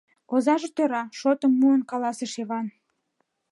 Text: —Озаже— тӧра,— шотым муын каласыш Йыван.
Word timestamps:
—Озаже— 0.33 0.69
тӧра,— 0.75 1.03
шотым 1.19 1.51
муын 1.59 1.81
каласыш 1.89 2.33
Йыван. 2.39 2.67